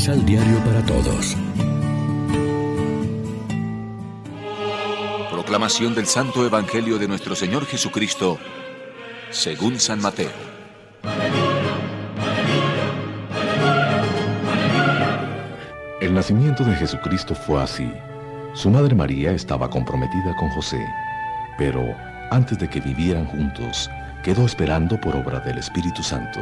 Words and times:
Misal 0.00 0.24
Diario 0.24 0.56
para 0.64 0.82
Todos. 0.86 1.36
Proclamación 5.30 5.94
del 5.94 6.06
Santo 6.06 6.46
Evangelio 6.46 6.98
de 6.98 7.06
nuestro 7.06 7.36
Señor 7.36 7.66
Jesucristo, 7.66 8.38
según 9.28 9.78
San 9.78 10.00
Mateo. 10.00 10.30
El 16.00 16.14
nacimiento 16.14 16.64
de 16.64 16.76
Jesucristo 16.76 17.34
fue 17.34 17.62
así. 17.62 17.92
Su 18.54 18.70
madre 18.70 18.94
María 18.94 19.32
estaba 19.32 19.68
comprometida 19.68 20.34
con 20.38 20.48
José, 20.52 20.82
pero 21.58 21.84
antes 22.30 22.58
de 22.58 22.70
que 22.70 22.80
vivieran 22.80 23.26
juntos, 23.26 23.90
quedó 24.24 24.46
esperando 24.46 24.98
por 24.98 25.14
obra 25.14 25.40
del 25.40 25.58
Espíritu 25.58 26.02
Santo. 26.02 26.40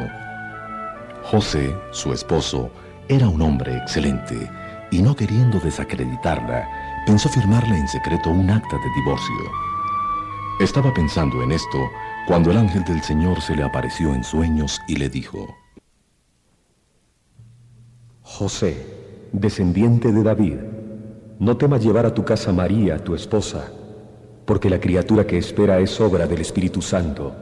José, 1.23 1.75
su 1.91 2.13
esposo, 2.13 2.71
era 3.09 3.27
un 3.27 3.41
hombre 3.41 3.75
excelente 3.75 4.49
y 4.91 5.01
no 5.01 5.15
queriendo 5.15 5.59
desacreditarla, 5.59 6.69
pensó 7.07 7.27
firmarle 7.27 7.75
en 7.75 7.87
secreto 7.87 8.29
un 8.29 8.49
acta 8.51 8.77
de 8.77 8.89
divorcio. 8.95 9.51
Estaba 10.59 10.93
pensando 10.93 11.41
en 11.41 11.51
esto 11.51 11.89
cuando 12.27 12.51
el 12.51 12.57
ángel 12.57 12.83
del 12.83 13.01
Señor 13.01 13.41
se 13.41 13.55
le 13.55 13.63
apareció 13.63 14.13
en 14.13 14.23
sueños 14.23 14.79
y 14.87 14.97
le 14.97 15.09
dijo, 15.09 15.47
José, 18.21 18.85
descendiente 19.31 20.11
de 20.11 20.21
David, 20.23 20.57
no 21.39 21.57
temas 21.57 21.83
llevar 21.83 22.05
a 22.05 22.13
tu 22.13 22.23
casa 22.23 22.53
María, 22.53 23.03
tu 23.03 23.15
esposa, 23.15 23.71
porque 24.45 24.69
la 24.69 24.79
criatura 24.79 25.25
que 25.25 25.39
espera 25.39 25.79
es 25.79 25.99
obra 25.99 26.27
del 26.27 26.41
Espíritu 26.41 26.81
Santo, 26.83 27.33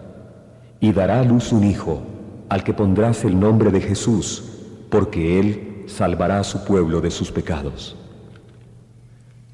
y 0.80 0.94
dará 0.94 1.20
a 1.20 1.24
luz 1.24 1.52
un 1.52 1.66
hijo 1.66 2.02
al 2.48 2.64
que 2.64 2.74
pondrás 2.74 3.26
el 3.26 3.38
nombre 3.38 3.70
de 3.72 3.82
Jesús, 3.82 4.57
porque 4.90 5.40
él 5.40 5.84
salvará 5.88 6.40
a 6.40 6.44
su 6.44 6.64
pueblo 6.66 7.02
de 7.02 7.12
sus 7.12 7.32
pecados. 7.32 7.96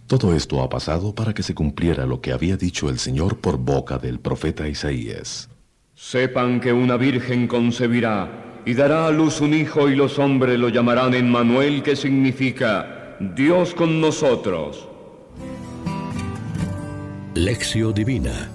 Todo 0.08 0.36
esto 0.36 0.62
ha 0.62 0.70
pasado 0.70 1.16
para 1.16 1.34
que 1.34 1.44
se 1.44 1.56
cumpliera 1.56 2.06
lo 2.06 2.22
que 2.22 2.34
había 2.34 2.58
dicho 2.58 2.90
el 2.90 3.00
Señor 3.00 3.40
por 3.40 3.58
boca 3.58 3.98
del 3.98 4.20
profeta 4.20 4.68
Isaías. 4.68 5.50
Sepan 5.96 6.60
que 6.60 6.74
una 6.74 6.98
virgen 6.98 7.48
concebirá 7.48 8.62
y 8.66 8.74
dará 8.74 9.08
a 9.08 9.12
luz 9.12 9.42
un 9.42 9.54
hijo 9.54 9.90
y 9.90 9.96
los 9.96 10.20
hombres 10.20 10.60
lo 10.60 10.70
llamarán 10.70 11.14
Emmanuel, 11.14 11.84
que 11.84 11.96
significa 11.96 13.18
Dios 13.36 13.74
con 13.74 14.02
nosotros. 14.02 14.88
Lección 17.36 17.94
Divina 17.94 18.52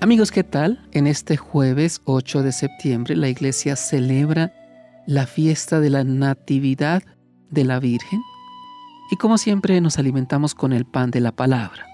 Amigos, 0.00 0.30
¿qué 0.30 0.44
tal? 0.44 0.80
En 0.92 1.08
este 1.08 1.36
jueves 1.36 2.02
8 2.04 2.44
de 2.44 2.52
septiembre 2.52 3.16
la 3.16 3.28
iglesia 3.28 3.74
celebra 3.74 4.52
la 5.08 5.26
fiesta 5.26 5.80
de 5.80 5.90
la 5.90 6.04
Natividad 6.04 7.02
de 7.50 7.64
la 7.64 7.80
Virgen 7.80 8.22
y 9.10 9.16
como 9.16 9.38
siempre 9.38 9.80
nos 9.80 9.98
alimentamos 9.98 10.54
con 10.54 10.72
el 10.72 10.84
pan 10.84 11.10
de 11.10 11.20
la 11.20 11.32
palabra. 11.32 11.84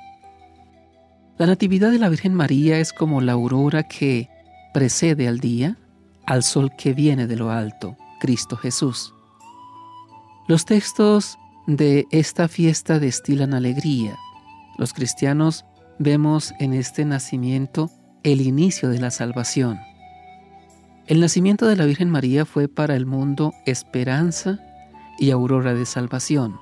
La 1.38 1.46
Natividad 1.46 1.91
de 1.91 1.98
la 1.98 2.11
Virgen 2.11 2.34
María 2.34 2.78
es 2.78 2.92
como 2.92 3.22
la 3.22 3.33
aurora 3.33 3.84
que 3.84 4.28
precede 4.74 5.27
al 5.27 5.41
día, 5.41 5.78
al 6.27 6.42
sol 6.42 6.72
que 6.77 6.92
viene 6.92 7.27
de 7.27 7.36
lo 7.36 7.50
alto, 7.50 7.96
Cristo 8.20 8.58
Jesús. 8.58 9.14
Los 10.46 10.66
textos 10.66 11.39
de 11.66 12.06
esta 12.11 12.48
fiesta 12.48 12.98
destilan 12.98 13.55
alegría. 13.55 14.14
Los 14.77 14.92
cristianos 14.92 15.64
vemos 15.98 16.55
en 16.59 16.73
este 16.75 17.05
nacimiento 17.05 17.91
el 18.23 18.41
inicio 18.41 18.89
de 18.89 18.98
la 19.00 19.11
salvación. 19.11 19.78
El 21.06 21.20
nacimiento 21.20 21.67
de 21.67 21.77
la 21.77 21.85
Virgen 21.85 22.11
María 22.11 22.45
fue 22.46 22.68
para 22.68 22.96
el 22.96 23.07
mundo 23.07 23.52
esperanza 23.67 24.58
y 25.18 25.30
aurora 25.30 25.74
de 25.74 25.85
salvación. 25.85 26.58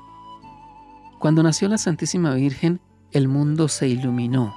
Cuando 1.21 1.43
nació 1.43 1.69
la 1.69 1.79
Santísima 1.79 2.35
Virgen, 2.35 2.81
el 3.13 3.29
mundo 3.29 3.69
se 3.69 3.89
iluminó. 3.89 4.53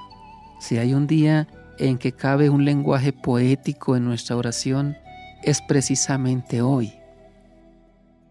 Si 0.58 0.78
hay 0.78 0.94
un 0.94 1.06
día 1.06 1.46
en 1.78 1.98
que 1.98 2.12
cabe 2.12 2.50
un 2.50 2.64
lenguaje 2.64 3.12
poético 3.12 3.96
en 3.96 4.04
nuestra 4.04 4.36
oración, 4.36 4.96
es 5.42 5.62
precisamente 5.62 6.62
hoy. 6.62 6.92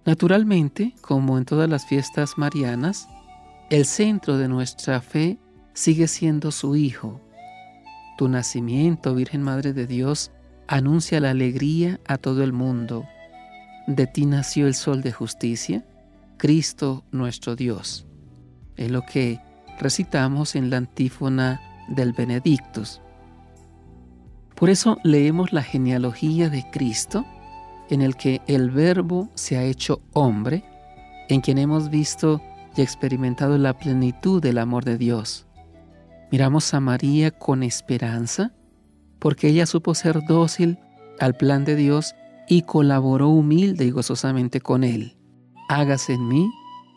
Naturalmente, 0.06 0.94
como 1.02 1.38
en 1.38 1.46
todas 1.46 1.70
las 1.70 1.86
fiestas 1.86 2.38
marianas, 2.38 3.08
el 3.70 3.86
centro 3.86 4.38
de 4.38 4.48
nuestra 4.48 5.02
fe 5.02 5.40
sigue 5.76 6.08
siendo 6.08 6.52
su 6.52 6.76
Hijo. 6.76 7.22
Tu 8.18 8.28
nacimiento, 8.30 9.14
Virgen 9.14 9.44
Madre 9.44 9.74
de 9.74 9.86
Dios, 9.86 10.32
anuncia 10.68 11.20
la 11.20 11.32
alegría 11.32 12.00
a 12.08 12.18
todo 12.18 12.44
el 12.44 12.54
mundo. 12.54 13.06
De 13.86 14.08
ti 14.08 14.26
nació 14.26 14.68
el 14.68 14.74
Sol 14.74 15.04
de 15.04 15.12
justicia, 15.12 15.86
Cristo 16.38 17.04
nuestro 17.12 17.56
Dios. 17.56 18.08
Es 18.78 18.90
lo 18.90 19.04
que 19.04 19.40
recitamos 19.78 20.56
en 20.56 20.70
la 20.70 20.78
antífona 20.78 21.62
del 21.90 22.14
Benedictus. 22.14 23.02
Por 24.56 24.70
eso 24.70 24.98
leemos 25.04 25.52
la 25.52 25.62
genealogía 25.62 26.50
de 26.50 26.66
Cristo, 26.72 27.26
en 27.90 28.02
el 28.02 28.16
que 28.16 28.42
el 28.48 28.72
Verbo 28.72 29.30
se 29.36 29.58
ha 29.58 29.64
hecho 29.64 30.02
hombre, 30.14 30.64
en 31.28 31.42
quien 31.42 31.58
hemos 31.58 31.90
visto 31.90 32.42
y 32.78 32.82
experimentado 32.82 33.58
la 33.58 33.78
plenitud 33.78 34.42
del 34.42 34.58
amor 34.58 34.86
de 34.86 34.98
Dios. 34.98 35.46
Miramos 36.36 36.74
a 36.74 36.82
María 36.82 37.32
con 37.32 37.64
esperanza 37.64 38.52
porque 39.20 39.48
ella 39.48 39.66
supo 39.66 39.96
ser 39.96 40.20
dócil 40.28 40.78
al 41.18 41.38
plan 41.38 41.64
de 41.64 41.78
Dios 41.78 42.14
y 42.50 42.64
colaboró 42.64 43.30
humilde 43.30 43.86
y 43.86 43.92
gozosamente 43.92 44.60
con 44.60 44.84
Él. 44.84 45.16
Hágase 45.70 46.12
en 46.12 46.28
mí 46.28 46.52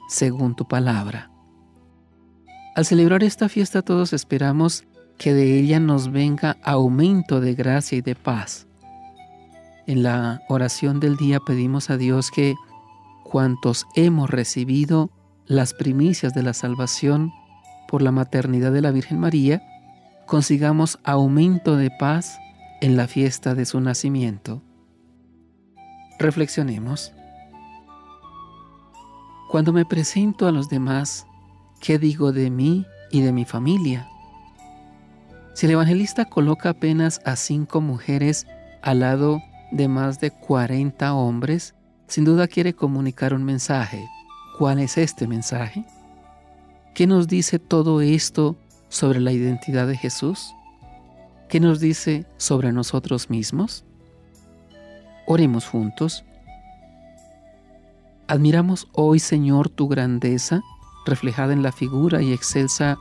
según 0.09 0.56
tu 0.56 0.66
palabra. 0.66 1.31
Al 2.75 2.84
celebrar 2.84 3.22
esta 3.22 3.48
fiesta 3.48 3.82
todos 3.82 4.12
esperamos 4.12 4.82
que 5.19 5.32
de 5.32 5.60
ella 5.60 5.78
nos 5.78 6.10
venga 6.10 6.56
aumento 6.65 7.41
de 7.41 7.54
gracia 7.54 7.97
y 7.97 8.00
de 8.00 8.16
paz. 8.16 8.66
En 9.87 10.03
la 10.03 10.43
oración 10.48 10.98
del 10.98 11.16
día 11.16 11.38
pedimos 11.38 11.91
a 11.91 11.97
Dios 11.97 12.32
que 12.32 12.56
cuantos 13.22 13.87
hemos 13.94 14.31
recibido 14.31 15.12
las 15.47 15.75
primicias 15.75 16.34
de 16.34 16.43
la 16.43 16.54
salvación, 16.54 17.32
por 17.88 18.03
la 18.03 18.12
maternidad 18.12 18.71
de 18.71 18.82
la 18.82 18.93
Virgen 18.93 19.19
María, 19.19 19.62
consigamos 20.26 21.00
aumento 21.04 21.76
de 21.76 21.91
paz 21.91 22.38
en 22.81 22.97
la 22.97 23.09
fiesta 23.09 23.54
de 23.54 23.65
su 23.65 23.81
nacimiento. 23.81 24.62
Reflexionemos. 26.19 27.15
Cuando 29.50 29.72
me 29.72 29.87
presento 29.87 30.47
a 30.47 30.53
los 30.53 30.69
demás, 30.69 31.27
¿qué 31.81 31.98
digo 31.98 32.32
de 32.32 32.50
mí 32.50 32.87
y 33.10 33.22
de 33.22 33.32
mi 33.32 33.47
familia? 33.47 34.06
Si 35.54 35.66
el 35.66 35.72
evangelista 35.72 36.27
coloca 36.27 36.69
apenas 36.69 37.21
a 37.25 37.34
cinco 37.34 37.81
mujeres 37.81 38.47
al 38.82 39.00
lado 39.00 39.41
de 39.72 39.88
más 39.88 40.21
de 40.21 40.31
40 40.31 41.15
hombres, 41.15 41.75
sin 42.06 42.25
duda 42.25 42.47
quiere 42.48 42.75
comunicar 42.75 43.32
un 43.32 43.44
mensaje. 43.44 44.04
¿Cuál 44.59 44.78
es 44.78 44.98
este 44.98 45.27
mensaje? 45.27 45.84
¿Qué 46.98 47.06
nos 47.06 47.28
dice 47.28 47.60
todo 47.60 48.00
esto 48.00 48.56
sobre 48.88 49.20
la 49.20 49.31
identidad 49.31 49.86
de 49.86 49.97
Jesús? 49.97 50.53
¿Qué 51.48 51.60
nos 51.60 51.78
dice 51.78 52.26
sobre 52.38 52.72
nosotros 52.72 53.31
mismos? 53.31 53.84
Oremos 55.25 55.64
juntos. 55.64 56.25
Admiramos 58.26 58.88
hoy, 58.94 59.20
Señor, 59.20 59.69
tu 59.69 59.86
grandeza 59.86 60.60
reflejada 61.06 61.53
en 61.53 61.62
la 61.62 61.70
figura 61.70 62.20
y 62.20 62.32
excelsa 62.32 62.98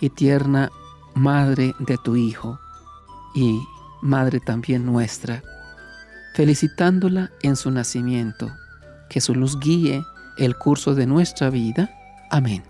y 0.00 0.10
tierna 0.10 0.70
Madre 1.16 1.74
de 1.80 1.98
tu 1.98 2.14
Hijo 2.14 2.60
y 3.34 3.60
Madre 4.00 4.38
también 4.38 4.86
nuestra, 4.86 5.42
felicitándola 6.36 7.32
en 7.42 7.56
su 7.56 7.72
nacimiento, 7.72 8.48
que 9.08 9.20
su 9.20 9.34
luz 9.34 9.58
guíe 9.58 10.04
el 10.38 10.56
curso 10.56 10.94
de 10.94 11.06
nuestra 11.06 11.50
vida. 11.50 11.90
Amén. 12.30 12.69